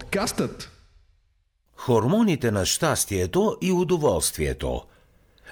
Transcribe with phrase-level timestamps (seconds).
[0.00, 0.70] Подкастът
[1.76, 4.82] Хормоните на щастието и удоволствието.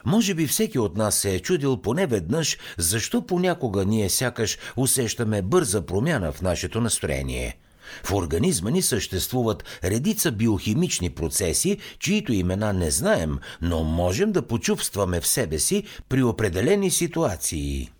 [0.04, 5.42] Може би всеки от нас се е чудил поне веднъж, защо понякога ние сякаш усещаме
[5.42, 7.58] бърза промяна в нашето настроение.
[8.04, 15.20] В организма ни съществуват редица биохимични процеси, чието имена не знаем, но можем да почувстваме
[15.20, 17.90] в себе си при определени ситуации.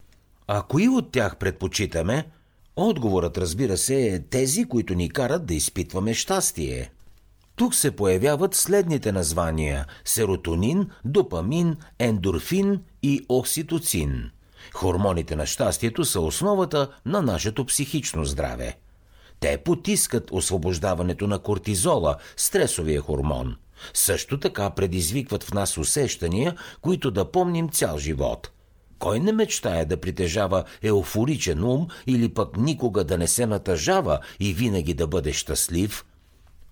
[0.47, 2.25] А кои от тях предпочитаме–
[2.77, 6.91] Отговорът, разбира се, е тези, които ни карат да изпитваме щастие.
[7.57, 14.31] Тук се появяват следните названия– серотонин, допамин, ендорфин и окситоцин.
[14.75, 18.79] Хормоните на щастието са основата на нашето психично здраве.
[19.41, 23.57] Те потискат освобождаването на кортизола, стресовия хормон.
[23.95, 28.51] Също така предизвикват в нас усещания, които да помним цял живот–
[29.03, 34.55] кой не мечтае да притежава еуфоричен ум или пък никога да не се натъжава и
[34.55, 36.05] винаги да бъде щастлив?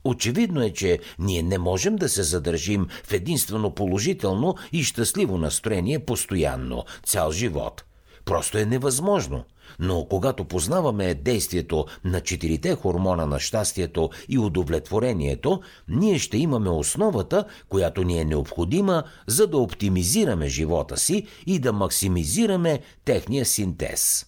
[0.05, 5.98] Очевидно е, че ние не можем да се задържим в единствено положително и щастливо настроение
[5.98, 7.84] постоянно, цял живот.
[8.25, 9.44] Просто е невъзможно–
[9.79, 17.45] но когато познаваме действието на четирите хормона на щастието и удовлетворението, ние ще имаме основата,
[17.69, 24.27] която ни е необходима, за да оптимизираме живота си и да максимизираме техния синтез.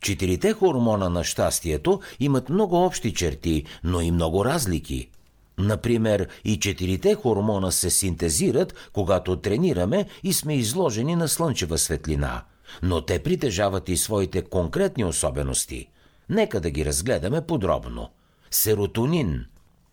[0.00, 5.10] Четирите хормона на щастието имат много общи черти, но и много разлики.
[5.58, 12.42] Например, и четирите хормона се синтезират, когато тренираме и сме изложени на слънчева светлина–
[12.82, 15.88] но те притежават и своите конкретни особености.
[16.28, 18.10] Нека да ги разгледаме подробно.
[18.50, 19.44] Серотонин.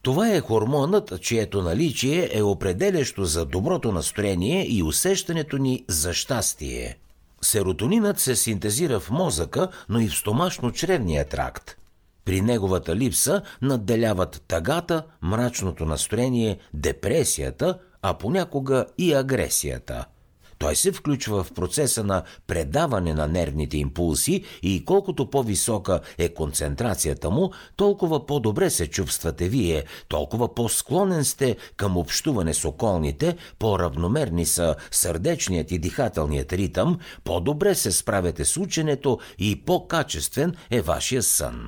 [0.01, 6.97] Това е хормонът, чието наличие е определящо за доброто настроение и усещането ни за щастие.
[7.41, 11.77] Серотонинът се синтезира в мозъка, но и в стомашно-чревния тракт.
[12.25, 20.05] При неговата липса надделяват тъгата, мрачното настроение, депресията, а понякога и агресията–
[20.59, 27.29] той се включва в процеса на предаване на нервните импулси и колкото по-висока е концентрацията
[27.29, 34.75] му, толкова по-добре се чувствате вие, толкова по-склонен сте към общуване с околните, по-равномерни са
[34.91, 41.67] сърдечният и дихателният ритъм, по-добре се справяте с ученето и по-качествен е вашия сън.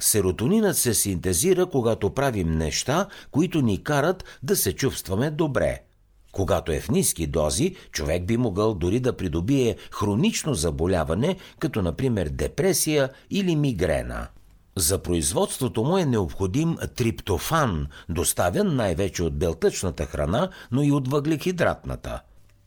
[0.00, 5.82] Серотонинът се синтезира, когато правим неща, които ни карат да се чувстваме добре–
[6.32, 12.28] когато е в ниски дози, човек би могъл дори да придобие хронично заболяване, като например
[12.28, 14.28] депресия или мигрена.
[14.76, 22.20] За производството му е необходим триптофан, доставен най-вече от белтъчната храна, но и от въглехидратната.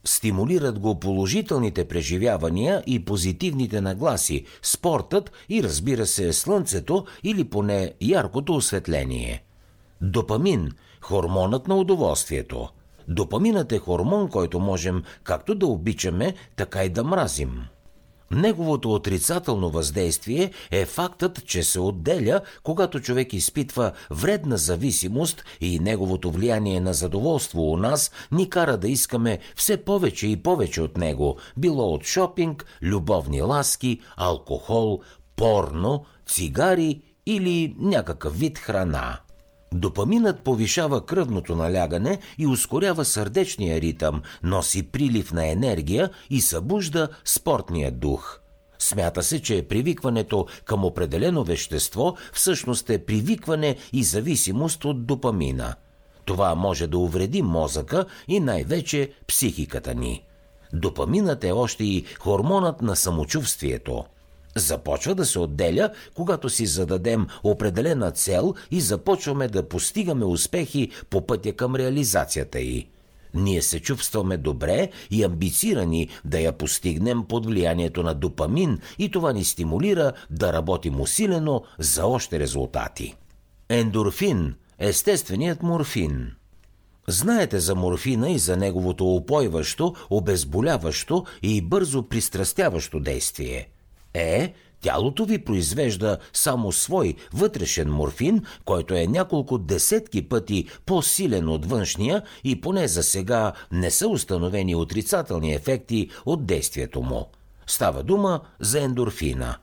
[0.04, 8.56] Стимулират го положителните преживявания и позитивните нагласи, спортът и разбира се слънцето или поне яркото
[8.56, 9.44] осветление.
[10.02, 10.72] Допамин–
[11.02, 12.70] хормонът на удоволствието–
[13.12, 17.62] Допаминът е хормон, който можем както да обичаме, така и да мразим.
[18.32, 26.32] Неговото отрицателно въздействие е фактът, че се отделя, когато човек изпитва вредна зависимост и неговото
[26.32, 31.38] влияние на задоволство у нас ни кара да искаме все повече и повече от него,
[31.58, 35.02] било от шопинг, любовни ласки, алкохол,
[35.36, 39.20] порно, цигари или някакъв вид храна.
[39.74, 47.92] Допаминът повишава кръвното налягане и ускорява сърдечния ритъм, носи прилив на енергия и събужда спортния
[47.92, 48.40] дух.
[48.80, 55.76] Смята се, че привикването към определено вещество всъщност е привикване и зависимост от допамина.
[56.26, 60.24] Това може да увреди мозъка и най-вече психиката ни.
[60.74, 64.06] Допаминът е още и хормонът на самочувствието–
[64.56, 71.28] започва да се отделя, когато си зададем определена цел и започваме да постигаме успехи по
[71.28, 72.88] пътя към реализацията й.
[73.34, 79.34] Ние се чувстваме добре и амбицирани да я постигнем под влиянието на допамин и това
[79.34, 83.16] ни стимулира да работим усилено за още резултати.
[83.70, 86.32] Ендорфин– естественият морфин–
[87.08, 93.68] Знаете за морфина и за неговото опойващо, обезболяващо и бързо пристрастяващо действие–
[94.14, 101.66] е, тялото ви произвежда само свой вътрешен морфин, който е няколко десетки пъти по-силен от
[101.66, 107.26] външния и поне за сега не са установени отрицателни ефекти от действието му.
[107.68, 109.58] Става дума за ендорфина.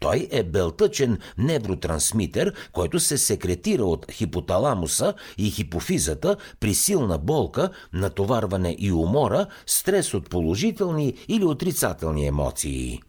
[0.00, 8.76] Той е белтъчен невротрансмитер, който се секретира от хипоталамуса и хипофизата при силна болка, натоварване
[8.78, 13.00] и умора, стрес от положителни или отрицателни емоции.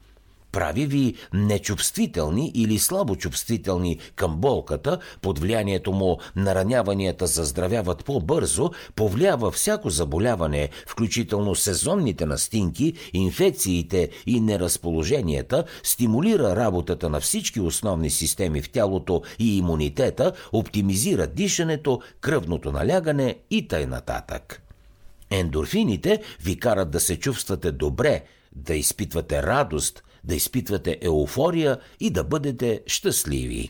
[0.52, 9.90] Прави ви нечувствителни или слабочувствителни към болката, под влиянието му нараняванията заздравяват по-бързо, повлиява всяко
[9.90, 19.22] заболяване, включително сезонните настинки, инфекциите и неразположенията, стимулира работата на всички основни системи в тялото
[19.40, 24.62] и имунитета, оптимизира дишането, кръвното налягане и нататък.
[25.30, 28.24] Ендорфините ви карат да се чувствате добре,
[28.56, 33.70] да изпитвате радост, да изпитвате еуфория и да бъдете щастливи.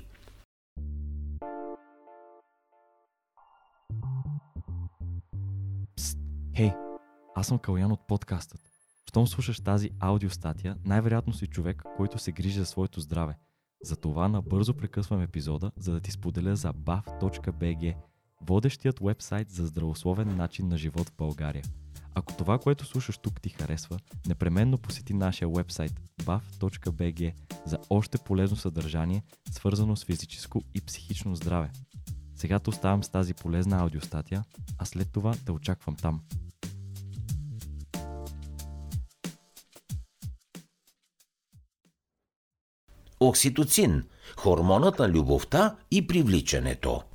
[5.96, 6.18] Пст,
[6.56, 6.72] хей,
[7.36, 8.62] аз съм Калян от подкастът.
[9.10, 13.38] Щом слушаш тази аудиостатия, най-вероятно си човек, който се грижи за своето здраве.
[13.84, 17.96] Затова набързо прекъсвам епизода, за да ти споделя за bav.bg,
[18.42, 21.64] водещият вебсайт за здравословен начин на живот в България–
[22.20, 25.94] ако това, което слушаш тук ти харесва, непременно посети нашия вебсайт
[26.24, 27.34] bav.bg
[27.66, 31.72] за още полезно съдържание, свързано с физическо и психично здраве.
[32.36, 34.44] Сега те оставам с тази полезна аудиостатия,
[34.78, 36.22] а след това те очаквам там.
[43.20, 44.04] Окситоцин–
[44.38, 47.04] хормонът на любовта и привличането–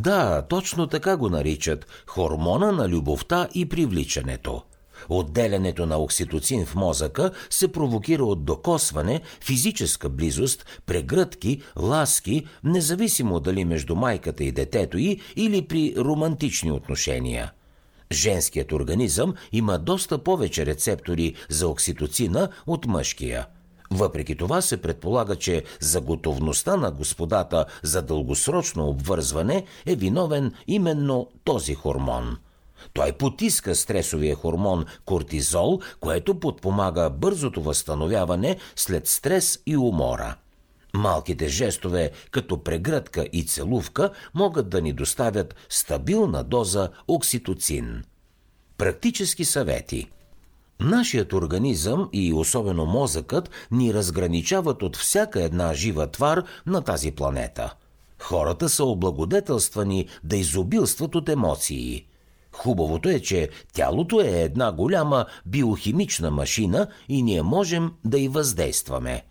[0.00, 4.62] да, точно така го наричат хормона на любовта и привличането.
[5.08, 13.64] Отделянето на окситоцин в мозъка се провокира от докосване, физическа близост, прегръдки, ласки, независимо дали
[13.64, 17.52] между майката и детето й или при романтични отношения.
[18.12, 23.46] Женският организъм има доста повече рецептори за окситоцина от мъжкия–
[23.90, 31.28] въпреки това се предполага, че за готовността на господата за дългосрочно обвързване е виновен именно
[31.44, 32.36] този хормон.
[32.92, 40.36] Той потиска стресовия хормон кортизол, което подпомага бързото възстановяване след стрес и умора.
[40.94, 48.04] Малките жестове, като прегръдка и целувка, могат да ни доставят стабилна доза окситоцин.
[48.78, 50.10] Практически съвети–
[50.80, 57.74] Нашият организъм и особено мозъкът ни разграничават от всяка една жива твар на тази планета.
[58.18, 62.06] Хората са облагодетелствани да изобилстват от емоции.
[62.52, 69.24] Хубавото е, че тялото е една голяма биохимична машина и ние можем да й въздействаме.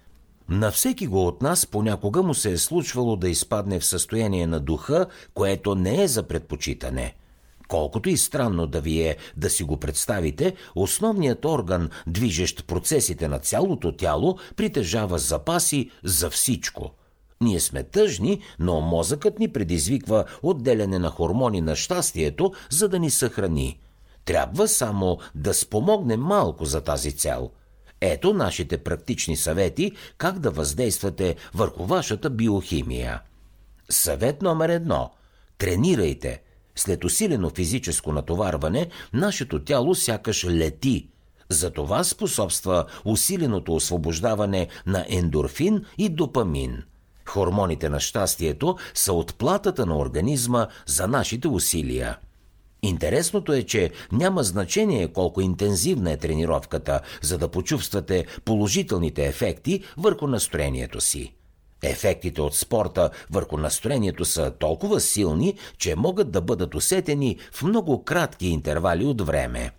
[0.49, 4.59] На всеки го от нас понякога му се е случвало да изпадне в състояние на
[4.59, 7.13] духа, което не е за предпочитане–
[7.67, 13.39] Колкото и странно да ви е да си го представите, основният орган, движещ процесите на
[13.39, 16.91] цялото тяло, притежава запаси за всичко.
[17.41, 23.09] Ние сме тъжни, но мозъкът ни предизвиква отделяне на хормони на щастието, за да ни
[23.09, 23.79] съхрани.
[24.25, 27.51] Трябва само да спомогнем малко за тази цел.
[28.01, 33.21] Ето нашите практични съвети как да въздействате върху вашата биохимия.
[33.89, 35.11] Съвет номер едно–
[35.57, 36.41] тренирайте–
[36.75, 41.07] след усилено физическо натоварване, нашето тяло сякаш лети.
[41.49, 46.83] За това способства усиленото освобождаване на ендорфин и допамин.
[47.25, 52.17] Хормоните на щастието са отплатата на организма за нашите усилия.
[52.81, 60.27] Интересното е, че няма значение колко интензивна е тренировката, за да почувствате положителните ефекти върху
[60.27, 61.34] настроението си.
[61.85, 68.03] Ефектите от спорта върху настроението са толкова силни, че могат да бъдат усетени в много
[68.03, 69.71] кратки интервали от време.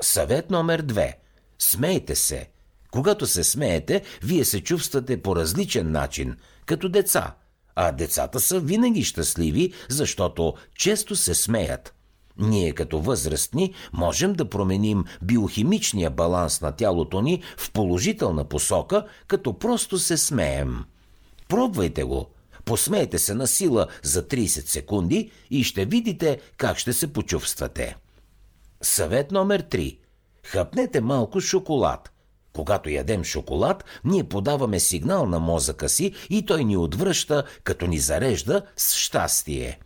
[0.00, 1.18] Съвет номер две.
[1.58, 2.48] Смейте се.
[2.90, 6.36] Когато се смеете, вие се чувствате по различен начин,
[6.66, 7.34] като деца.
[7.74, 11.94] А децата са винаги щастливи, защото често се смеят.
[12.38, 19.58] Ние като възрастни можем да променим биохимичния баланс на тялото ни в положителна посока, като
[19.58, 20.84] просто се смеем.
[21.48, 22.26] Пробвайте го.
[22.64, 27.96] Посмейте се на сила за 30 секунди и ще видите как ще се почувствате.
[28.82, 29.98] Съвет номер 3.
[30.44, 32.12] Хъпнете малко шоколад.
[32.52, 37.98] Когато ядем шоколад, ние подаваме сигнал на мозъка си и той ни отвръща, като ни
[37.98, 39.78] зарежда с щастие.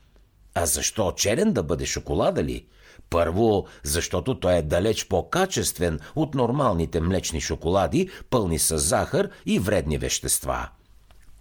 [0.54, 2.66] А защо черен да бъде шоколада ли?
[3.10, 9.98] Първо, защото той е далеч по-качествен от нормалните млечни шоколади, пълни с захар и вредни
[9.98, 10.68] вещества.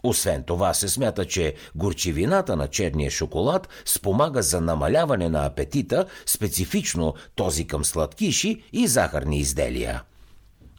[0.03, 7.13] Освен това се смята, че горчивината на черния шоколад спомага за намаляване на апетита, специфично
[7.35, 10.03] този към сладкиши и захарни изделия.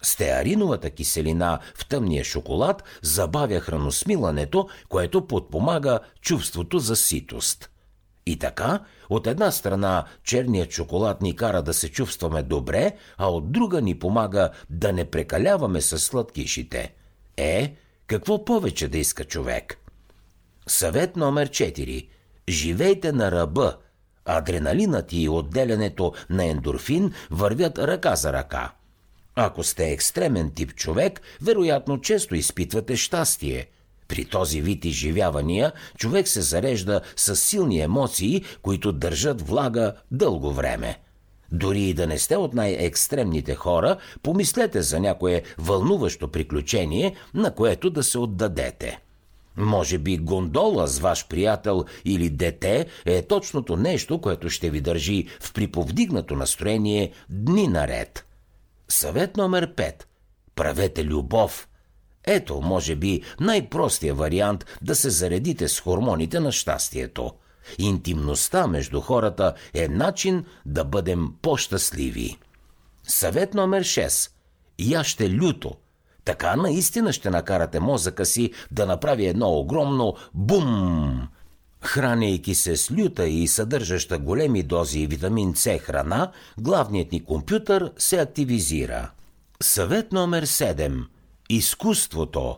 [0.02, 7.70] Стеариновата киселина в тъмния шоколад забавя храносмилането, което подпомага чувството за ситост.
[8.26, 13.52] И така, от една страна черният шоколад ни кара да се чувстваме добре, а от
[13.52, 16.94] друга ни помага да не прекаляваме с сладкишите.
[17.36, 17.74] Е,
[18.10, 19.78] какво повече да иска човек?
[20.66, 22.08] Съвет номер 4.
[22.48, 23.76] Живейте на ръба.
[24.24, 28.72] Адреналинът и отделянето на ендорфин вървят ръка за ръка.
[29.34, 33.66] Ако сте екстремен тип човек, вероятно често изпитвате щастие–
[34.08, 40.98] при този вид изживявания човек се зарежда с силни емоции, които държат влага дълго време.
[41.52, 47.90] Дори и да не сте от най-екстремните хора, помислете за някое вълнуващо приключение, на което
[47.90, 49.00] да се отдадете.
[49.56, 55.26] Може би гондола с ваш приятел или дете е точното нещо, което ще ви държи
[55.40, 58.26] в приповдигнато настроение дни наред.
[58.88, 60.04] Съвет номер 5.
[60.54, 61.66] Правете любов–
[62.24, 67.32] ето, може би, най-простия вариант да се заредите с хормоните на щастието.
[67.78, 72.38] Интимността между хората е начин да бъдем по-щастливи.
[73.04, 74.30] Съвет номер 6.
[74.78, 75.76] Яще люто.
[76.24, 81.28] Така наистина ще накарате мозъка си да направи едно огромно бум.
[81.82, 88.18] Храняйки се с люта и съдържаща големи дози витамин С храна, главният ни компютър се
[88.20, 89.10] активизира.
[89.62, 91.04] Съвет номер 7.
[91.48, 92.56] Изкуството.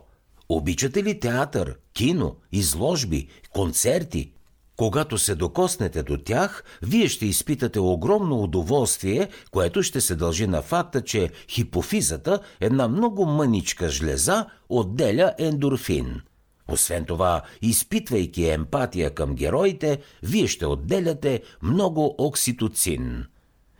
[0.49, 4.31] Обичате ли театър, кино, изложби, концерти?
[4.77, 10.61] Когато се докоснете до тях, вие ще изпитате огромно удоволствие, което ще се дължи на
[10.61, 16.21] факта, че хипофизата, една много мъничка жлеза, отделя ендорфин.
[16.67, 23.25] Освен това, изпитвайки емпатия към героите, вие ще отделяте много окситоцин.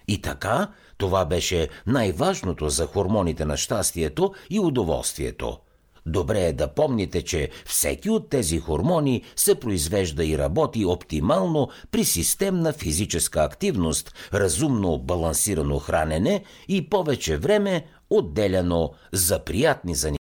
[0.08, 5.58] И така, това беше най-важното за хормоните на щастието и удоволствието.
[6.06, 12.06] Добре е да помните, че всеки от тези хормони се произвежда и работи оптимално при
[12.06, 20.12] системна физическа активност, разумно балансирано хранене и повече време отделяно за приятни занимания.